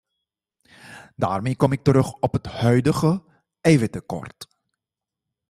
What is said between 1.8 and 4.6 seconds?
terug op het huidige eiwittekort.